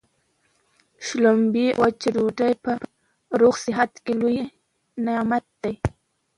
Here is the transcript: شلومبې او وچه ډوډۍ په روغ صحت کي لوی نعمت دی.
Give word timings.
شلومبې 1.05 1.67
او 1.73 1.77
وچه 1.83 2.09
ډوډۍ 2.15 2.53
په 2.63 2.71
روغ 3.39 3.53
صحت 3.65 3.91
کي 4.03 4.13
لوی 4.21 4.39
نعمت 5.05 5.45
دی. 5.61 5.73